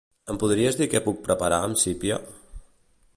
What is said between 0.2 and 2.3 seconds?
Em podries dir què puc preparar amb sípia?